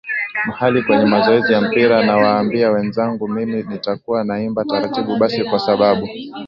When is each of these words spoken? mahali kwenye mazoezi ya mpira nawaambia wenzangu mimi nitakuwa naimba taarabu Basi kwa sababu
mahali 0.47 0.81
kwenye 0.83 1.05
mazoezi 1.05 1.53
ya 1.53 1.61
mpira 1.61 2.05
nawaambia 2.05 2.71
wenzangu 2.71 3.27
mimi 3.27 3.63
nitakuwa 3.63 4.23
naimba 4.23 4.65
taarabu 4.65 5.17
Basi 5.17 5.43
kwa 5.43 5.59
sababu 5.59 6.07